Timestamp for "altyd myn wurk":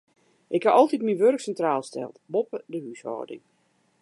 0.79-1.41